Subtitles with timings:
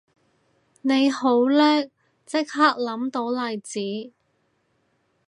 [0.81, 1.83] 你好叻
[2.25, 4.15] 即刻諗到例子